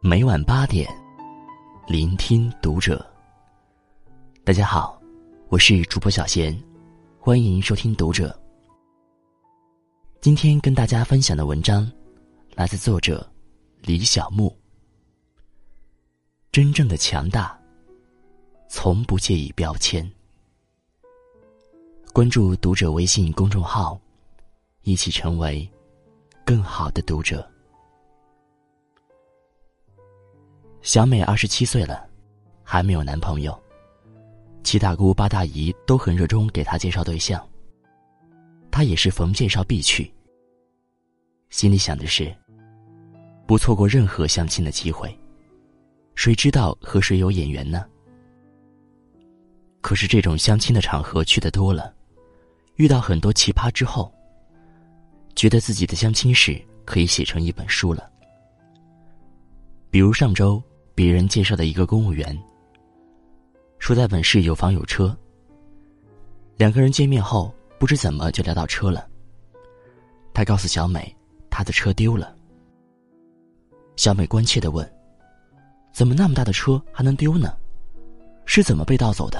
[0.00, 0.88] 每晚八点，
[1.86, 3.06] 聆听读者。
[4.44, 5.00] 大家好，
[5.50, 6.60] 我是主播小贤，
[7.20, 8.36] 欢迎收听读者。
[10.20, 11.88] 今天跟大家分享的文章，
[12.56, 13.24] 来自作者
[13.82, 14.52] 李小木。
[16.50, 17.56] 真正的强大，
[18.68, 20.10] 从不介意标签。
[22.12, 23.96] 关注读者微信公众号，
[24.82, 25.70] 一起成为
[26.48, 27.46] 更好的读者。
[30.80, 32.08] 小美二十七岁了，
[32.64, 33.62] 还没有男朋友。
[34.62, 37.46] 七大姑八大姨都很热衷给她介绍对象。
[38.70, 40.10] 她也是逢介绍必去。
[41.50, 42.34] 心里想的是，
[43.46, 45.14] 不错过任何相亲的机会。
[46.14, 47.84] 谁知道和谁有眼缘呢？
[49.82, 51.94] 可是这种相亲的场合去的多了，
[52.76, 54.10] 遇到很多奇葩之后，
[55.38, 58.10] 觉得自己的相亲史可以写成一本书了。
[59.88, 60.60] 比如上周。
[60.98, 62.36] 别人介绍的一个公务员，
[63.78, 65.16] 说在本市有房有车。
[66.56, 69.08] 两个人见面后，不知怎么就聊到车了。
[70.34, 71.16] 他告诉小美，
[71.48, 72.34] 他的车丢了。
[73.94, 74.92] 小美关切的问
[75.94, 77.56] ：“怎么那么大的车还能丢呢？
[78.44, 79.38] 是怎么被盗走的？”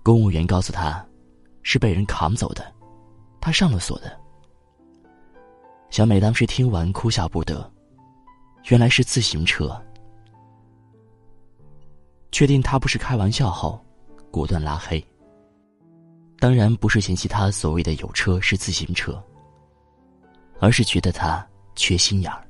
[0.00, 1.04] 公务员告诉他，
[1.64, 2.72] 是被人扛走的，
[3.40, 4.18] 他上了锁的。
[5.88, 7.68] 小美当时听完哭笑不得。
[8.68, 9.74] 原来是自行车。
[12.30, 13.82] 确定他不是开玩笑后，
[14.30, 15.02] 果断拉黑。
[16.38, 19.22] 当然不是嫌弃他所谓的有车是自行车，
[20.58, 22.46] 而是觉得他缺心眼儿。